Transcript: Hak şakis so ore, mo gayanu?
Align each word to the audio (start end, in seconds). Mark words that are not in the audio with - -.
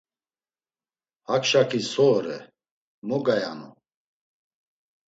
Hak 1.27 1.43
şakis 1.49 1.87
so 1.93 2.05
ore, 2.17 2.37
mo 3.07 3.17
gayanu? 3.25 3.69